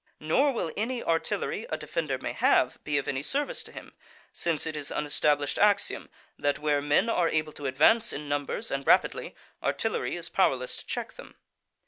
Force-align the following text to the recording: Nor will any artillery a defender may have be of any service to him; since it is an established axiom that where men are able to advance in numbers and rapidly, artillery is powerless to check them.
Nor 0.19 0.51
will 0.51 0.71
any 0.75 1.03
artillery 1.03 1.67
a 1.69 1.77
defender 1.77 2.17
may 2.17 2.31
have 2.33 2.83
be 2.83 2.97
of 2.97 3.07
any 3.07 3.21
service 3.21 3.61
to 3.61 3.71
him; 3.71 3.93
since 4.33 4.65
it 4.65 4.75
is 4.75 4.89
an 4.89 5.05
established 5.05 5.59
axiom 5.59 6.09
that 6.39 6.57
where 6.57 6.81
men 6.81 7.07
are 7.07 7.29
able 7.29 7.53
to 7.53 7.67
advance 7.67 8.11
in 8.11 8.27
numbers 8.27 8.71
and 8.71 8.87
rapidly, 8.87 9.35
artillery 9.61 10.15
is 10.15 10.27
powerless 10.27 10.77
to 10.77 10.87
check 10.87 11.13
them. 11.13 11.35